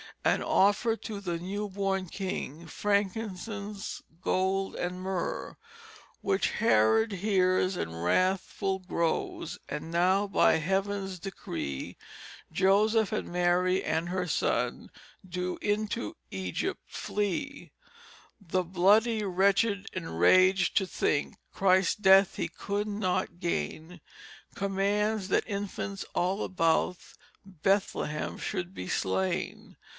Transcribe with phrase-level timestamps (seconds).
[0.25, 5.57] And offer to the new born King Frankincense, Gold and Myrrh.
[6.21, 11.97] Which Herod hears & wrathful Grows And now by Heavn's Decree
[12.51, 14.89] Joseph and Mary and her Son
[15.27, 17.71] Do into Ægypt flee.
[18.39, 24.01] The Bloody Wretch enrag'd to think Christ's Death he could not gain,
[24.55, 26.97] Commands that Infants all about
[27.43, 29.77] Bethlehem should be slain.